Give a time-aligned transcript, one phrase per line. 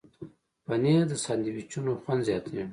[0.65, 2.63] پنېر د ساندویچونو خوند زیاتوي.